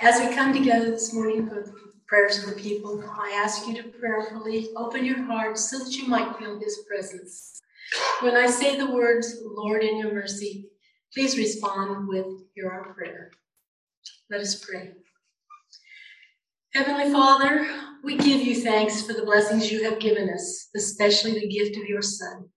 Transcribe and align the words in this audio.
As 0.00 0.20
we 0.20 0.34
come 0.34 0.52
together 0.52 0.90
this 0.90 1.14
morning 1.14 1.48
for 1.48 1.72
prayers 2.06 2.44
of 2.44 2.50
the 2.50 2.60
people, 2.60 3.02
I 3.18 3.40
ask 3.42 3.66
you 3.66 3.74
to 3.82 3.88
prayerfully 3.88 4.68
open 4.76 5.06
your 5.06 5.22
hearts 5.22 5.70
so 5.70 5.78
that 5.78 5.92
you 5.92 6.06
might 6.06 6.36
feel 6.36 6.60
His 6.60 6.84
presence. 6.86 7.58
When 8.20 8.36
I 8.36 8.46
say 8.46 8.76
the 8.76 8.90
words, 8.90 9.40
Lord, 9.42 9.82
in 9.82 9.96
your 9.98 10.12
mercy, 10.12 10.68
please 11.14 11.38
respond 11.38 12.08
with, 12.08 12.26
Hear 12.54 12.70
our 12.70 12.92
prayer. 12.92 13.30
Let 14.28 14.42
us 14.42 14.62
pray. 14.62 14.92
Heavenly 16.74 17.10
Father, 17.10 17.66
we 18.04 18.18
give 18.18 18.42
you 18.42 18.54
thanks 18.54 19.00
for 19.00 19.14
the 19.14 19.24
blessings 19.24 19.72
you 19.72 19.82
have 19.84 19.98
given 19.98 20.28
us, 20.28 20.68
especially 20.76 21.32
the 21.40 21.48
gift 21.48 21.74
of 21.78 21.88
your 21.88 22.02
Son. 22.02 22.50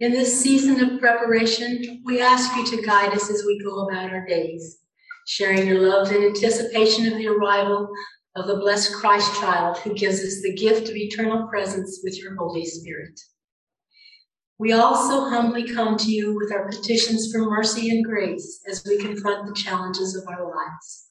In 0.00 0.12
this 0.12 0.38
season 0.38 0.84
of 0.84 1.00
preparation, 1.00 2.02
we 2.04 2.20
ask 2.20 2.54
you 2.56 2.66
to 2.66 2.82
guide 2.82 3.14
us 3.14 3.30
as 3.30 3.44
we 3.46 3.58
go 3.58 3.86
about 3.86 4.10
our 4.10 4.26
days, 4.26 4.80
sharing 5.26 5.66
your 5.66 5.88
love 5.88 6.12
in 6.12 6.24
anticipation 6.24 7.06
of 7.06 7.18
the 7.18 7.28
arrival 7.28 7.88
of 8.36 8.46
the 8.46 8.56
blessed 8.56 8.94
Christ 8.94 9.34
child 9.40 9.78
who 9.78 9.94
gives 9.94 10.20
us 10.20 10.42
the 10.42 10.54
gift 10.54 10.88
of 10.88 10.96
eternal 10.96 11.46
presence 11.48 12.00
with 12.02 12.18
your 12.18 12.34
Holy 12.36 12.64
Spirit. 12.64 13.18
We 14.58 14.72
also 14.72 15.28
humbly 15.28 15.64
come 15.64 15.96
to 15.98 16.10
you 16.10 16.36
with 16.36 16.52
our 16.52 16.68
petitions 16.68 17.32
for 17.32 17.40
mercy 17.40 17.90
and 17.90 18.04
grace 18.04 18.60
as 18.70 18.84
we 18.86 18.96
confront 18.96 19.46
the 19.46 19.60
challenges 19.60 20.14
of 20.14 20.26
our 20.28 20.44
lives. 20.44 21.06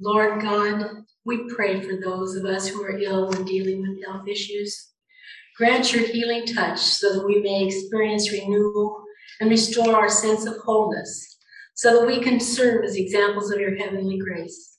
Lord 0.00 0.42
God, 0.42 1.04
we 1.24 1.48
pray 1.48 1.80
for 1.80 1.96
those 1.96 2.36
of 2.36 2.44
us 2.44 2.68
who 2.68 2.82
are 2.82 2.98
ill 2.98 3.30
and 3.30 3.46
dealing 3.46 3.80
with 3.80 4.04
health 4.04 4.28
issues. 4.28 4.90
Grant 5.56 5.92
your 5.92 6.06
healing 6.06 6.44
touch 6.44 6.78
so 6.78 7.14
that 7.14 7.26
we 7.26 7.40
may 7.40 7.64
experience 7.64 8.32
renewal 8.32 9.02
and 9.40 9.48
restore 9.48 9.94
our 9.94 10.08
sense 10.08 10.46
of 10.46 10.56
wholeness, 10.58 11.31
so 11.82 11.98
that 11.98 12.06
we 12.06 12.20
can 12.20 12.38
serve 12.38 12.84
as 12.84 12.94
examples 12.94 13.50
of 13.50 13.58
your 13.58 13.74
heavenly 13.74 14.16
grace. 14.16 14.78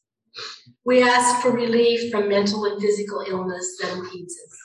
We 0.86 1.04
ask 1.04 1.42
for 1.42 1.52
relief 1.52 2.10
from 2.10 2.30
mental 2.30 2.64
and 2.64 2.82
physical 2.82 3.26
illness 3.28 3.78
that 3.82 3.92
impedes 3.92 4.34
us, 4.34 4.58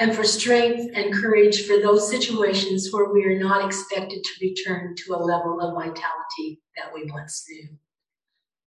and 0.00 0.16
for 0.16 0.24
strength 0.24 0.90
and 0.96 1.14
courage 1.14 1.64
for 1.64 1.78
those 1.78 2.10
situations 2.10 2.88
where 2.90 3.12
we 3.12 3.24
are 3.24 3.38
not 3.38 3.64
expected 3.64 4.24
to 4.24 4.30
return 4.48 4.96
to 4.96 5.14
a 5.14 5.22
level 5.22 5.60
of 5.60 5.74
vitality 5.74 6.60
that 6.76 6.92
we 6.92 7.08
once 7.08 7.44
knew. 7.48 7.68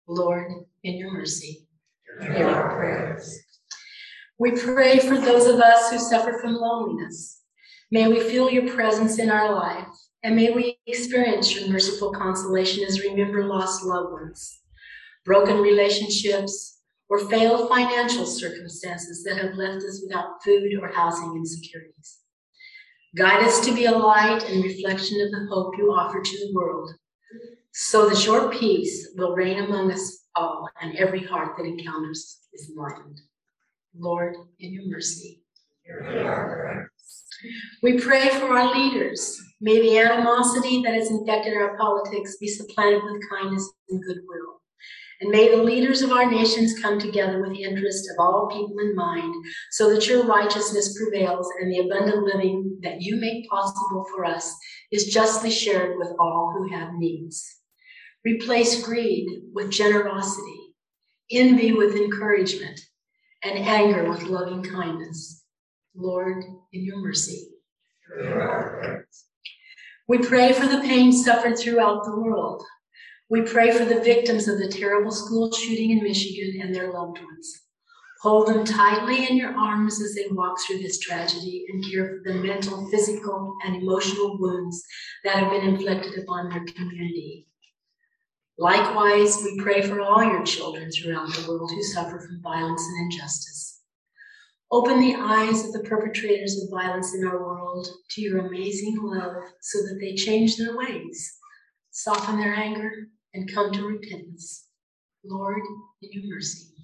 Lord, 0.07 0.53
in 0.83 0.99
your 0.99 1.11
mercy, 1.11 1.67
hear 2.21 2.47
our 2.47 2.77
prayers. 2.77 3.35
We 4.39 4.51
pray 4.51 4.99
for 4.99 5.17
those 5.17 5.47
of 5.47 5.59
us 5.59 5.91
who 5.91 5.99
suffer 5.99 6.39
from 6.39 6.57
loneliness. 6.57 7.41
May 7.91 8.09
we 8.09 8.21
feel 8.21 8.51
your 8.51 8.71
presence 8.75 9.19
in 9.19 9.31
our 9.31 9.55
life, 9.55 9.89
and 10.25 10.35
may 10.35 10.51
we 10.51 10.79
experience 10.87 11.55
your 11.55 11.69
merciful 11.69 12.11
consolation 12.11 12.83
as 12.83 12.99
we 12.99 13.11
remember 13.11 13.45
lost 13.45 13.85
loved 13.85 14.11
ones, 14.11 14.63
broken 15.27 15.59
relationships, 15.59 16.81
or 17.11 17.29
failed 17.29 17.69
financial 17.69 18.25
circumstances 18.25 19.23
that 19.23 19.37
have 19.37 19.55
left 19.55 19.85
us 19.85 20.03
without 20.03 20.43
food 20.43 20.73
or 20.81 20.89
housing 20.89 21.37
insecurities. 21.37 22.21
Guide 23.15 23.45
us 23.45 23.65
to 23.67 23.75
be 23.75 23.85
a 23.85 23.93
light 23.93 24.43
and 24.49 24.65
reflection 24.65 25.21
of 25.21 25.31
the 25.31 25.47
hope 25.53 25.77
you 25.77 25.93
offer 25.93 26.23
to 26.23 26.39
the 26.39 26.55
world, 26.55 26.91
so 27.73 28.09
that 28.09 28.25
your 28.25 28.51
peace 28.51 29.11
will 29.17 29.37
reign 29.37 29.63
among 29.63 29.93
us 29.93 30.25
all, 30.35 30.67
and 30.81 30.97
every 30.97 31.23
heart 31.23 31.55
that 31.59 31.67
encounters 31.67 32.41
is 32.55 32.71
enlightened. 32.71 33.21
Lord, 33.97 34.37
in 34.59 34.73
your 34.73 34.89
mercy. 34.89 35.43
We 37.83 38.01
pray 38.01 38.31
for 38.31 38.57
our 38.57 38.75
leaders. 38.75 39.39
May 39.65 39.81
the 39.81 39.99
animosity 39.99 40.83
that 40.83 40.93
has 40.93 41.11
infected 41.11 41.57
our 41.57 41.75
politics 41.79 42.37
be 42.37 42.49
supplanted 42.49 43.03
with 43.03 43.23
kindness 43.31 43.73
and 43.89 43.99
goodwill. 44.03 44.61
And 45.23 45.31
may 45.31 45.49
the 45.49 45.63
leaders 45.63 46.03
of 46.03 46.11
our 46.11 46.31
nations 46.31 46.79
come 46.83 46.99
together 46.99 47.41
with 47.41 47.53
the 47.53 47.63
interest 47.63 48.11
of 48.11 48.17
all 48.19 48.51
people 48.53 48.79
in 48.81 48.95
mind, 48.95 49.35
so 49.71 49.89
that 49.89 50.07
your 50.07 50.27
righteousness 50.27 50.99
prevails 50.99 51.49
and 51.59 51.73
the 51.73 51.79
abundant 51.79 52.25
living 52.25 52.79
that 52.83 53.01
you 53.01 53.17
make 53.17 53.49
possible 53.49 54.05
for 54.15 54.27
us 54.27 54.55
is 54.93 55.07
justly 55.07 55.51
shared 55.51 55.99
with 55.99 56.13
all 56.21 56.53
who 56.55 56.69
have 56.71 56.93
needs. 56.97 57.43
Replace 58.23 58.85
greed 58.85 59.27
with 59.55 59.71
generosity, 59.71 60.75
envy 61.31 61.73
with 61.73 61.97
encouragement, 61.97 62.79
and 63.43 63.61
anger 63.61 64.11
with 64.11 64.25
loving 64.25 64.63
kindness. 64.63 65.43
Lord, 65.95 66.45
in 66.75 66.85
your 66.85 66.99
mercy. 66.99 67.49
We 70.07 70.19
pray 70.19 70.53
for 70.53 70.67
the 70.67 70.81
pain 70.81 71.13
suffered 71.13 71.59
throughout 71.59 72.05
the 72.05 72.21
world. 72.21 72.63
We 73.31 73.41
pray 73.41 73.71
for 73.71 73.87
the 73.87 74.01
victims 74.01 74.49
of 74.49 74.59
the 74.59 74.69
terrible 74.69 75.11
school 75.11 75.51
shooting 75.51 75.93
in 75.93 76.03
Michigan 76.03 76.61
and 76.61 76.75
their 76.75 76.93
loved 76.93 77.19
ones. 77.23 77.63
Hold 78.21 78.49
them 78.49 78.67
tightly 78.67 79.27
in 79.29 79.37
your 79.37 79.55
arms 79.55 80.03
as 80.03 80.15
they 80.15 80.27
walk 80.31 80.59
through 80.61 80.79
this 80.79 80.99
tragedy 80.99 81.65
and 81.69 81.85
care 81.91 82.09
for 82.09 82.33
the 82.33 82.39
mental, 82.39 82.87
physical, 82.91 83.55
and 83.65 83.77
emotional 83.77 84.39
wounds 84.39 84.83
that 85.25 85.37
have 85.37 85.51
been 85.51 85.67
inflicted 85.67 86.23
upon 86.23 86.51
their 86.51 86.65
community. 86.65 87.47
Likewise, 88.59 89.43
we 89.43 89.59
pray 89.59 89.83
for 89.83 90.01
all 90.01 90.23
your 90.23 90.45
children 90.45 90.91
throughout 90.91 91.33
the 91.35 91.49
world 91.49 91.71
who 91.71 91.83
suffer 91.83 92.19
from 92.19 92.43
violence 92.43 92.83
and 92.83 93.13
injustice. 93.13 93.74
Open 94.75 94.99
the 94.99 95.15
eyes 95.15 95.65
of 95.65 95.73
the 95.73 95.89
perpetrators 95.89 96.61
of 96.61 96.69
violence 96.69 97.15
in 97.15 97.25
our 97.25 97.39
world 97.39 97.87
to 98.11 98.21
your 98.21 98.49
amazing 98.49 98.99
love 99.01 99.37
so 99.61 99.79
that 99.79 99.99
they 100.01 100.17
change 100.17 100.57
their 100.57 100.77
ways, 100.77 101.33
soften 101.93 102.41
their 102.41 102.53
anger, 102.53 102.91
and 103.35 103.55
come 103.55 103.71
to 103.71 103.87
repentance. 103.87 104.67
Lord, 105.25 105.63
in 106.03 106.11
your 106.11 106.35
mercy. 106.35 106.75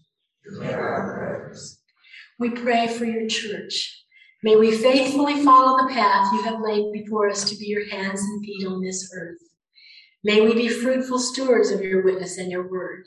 We 2.39 2.51
pray 2.51 2.87
for 2.87 3.06
your 3.06 3.27
church. 3.27 4.05
May 4.45 4.55
we 4.55 4.71
faithfully 4.71 5.45
follow 5.45 5.83
the 5.83 5.93
path 5.93 6.33
you 6.33 6.43
have 6.43 6.61
laid 6.61 6.93
before 6.93 7.28
us 7.28 7.43
to 7.51 7.57
be 7.57 7.67
your 7.67 7.91
hands 7.91 8.21
and 8.21 8.45
feet 8.45 8.69
on 8.69 8.84
this 8.84 9.12
earth. 9.12 9.41
May 10.22 10.43
we 10.43 10.55
be 10.55 10.69
fruitful 10.69 11.19
stewards 11.19 11.72
of 11.72 11.81
your 11.81 12.05
witness 12.05 12.39
and 12.39 12.53
your 12.53 12.71
word. 12.71 13.07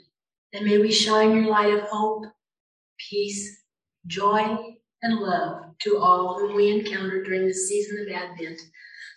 And 0.52 0.66
may 0.66 0.78
we 0.78 0.92
shine 0.92 1.34
your 1.34 1.46
light 1.46 1.74
of 1.74 1.88
hope, 1.88 2.26
peace, 3.10 3.63
joy, 4.08 4.58
and 5.02 5.20
love 5.20 5.64
to 5.80 5.98
all 5.98 6.40
whom 6.40 6.56
we 6.56 6.72
encounter 6.72 7.24
during 7.24 7.46
this 7.46 7.68
season 7.68 8.00
of 8.02 8.14
Advent, 8.14 8.60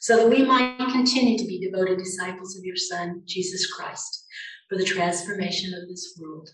so 0.01 0.17
that 0.17 0.29
we 0.29 0.45
might 0.45 0.79
continue 0.93 1.39
to 1.39 1.47
be 1.47 1.61
devoted 1.61 1.99
disciples 1.99 2.57
of 2.57 2.65
your 2.65 2.77
Son, 2.77 3.23
Jesus 3.25 3.73
Christ, 3.73 4.27
for 4.69 4.77
the 4.77 4.85
transformation 4.85 5.73
of 5.75 5.89
this 5.89 6.19
world. 6.21 6.51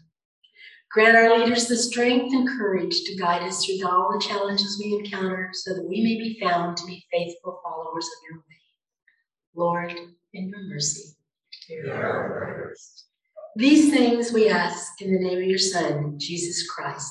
Grant 0.91 1.17
our 1.17 1.39
leaders 1.39 1.67
the 1.69 1.77
strength 1.77 2.35
and 2.35 2.47
courage 2.47 3.05
to 3.05 3.17
guide 3.17 3.43
us 3.43 3.65
through 3.65 3.89
all 3.89 4.13
the 4.13 4.23
challenges 4.23 4.79
we 4.79 4.95
encounter, 4.95 5.49
so 5.53 5.75
that 5.75 5.89
we 5.89 6.03
may 6.03 6.17
be 6.17 6.39
found 6.39 6.77
to 6.77 6.87
be 6.87 7.05
faithful 7.11 7.61
followers 7.65 8.07
of 8.07 8.31
your 8.31 8.39
way. 8.39 8.53
Lord, 9.55 9.93
in 10.35 10.49
your 10.49 10.63
mercy. 10.65 11.15
These 13.57 13.91
things 13.91 14.33
we 14.33 14.49
ask 14.49 15.01
in 15.01 15.13
the 15.13 15.21
name 15.21 15.39
of 15.39 15.45
your 15.45 15.59
Son, 15.59 16.15
Jesus 16.19 16.69
Christ, 16.71 17.11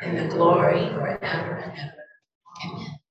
and 0.00 0.18
the 0.18 0.34
glory 0.34 0.88
forever 0.90 1.49